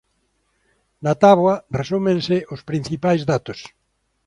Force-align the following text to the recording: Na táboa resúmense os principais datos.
Na 1.05 1.13
táboa 1.23 1.55
resúmense 1.79 2.37
os 2.53 2.61
principais 2.69 3.21
datos. 3.31 3.59